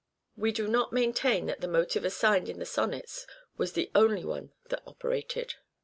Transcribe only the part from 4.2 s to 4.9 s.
one that